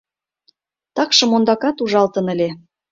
[0.95, 2.49] Такшым ондакат ужалтын ыле.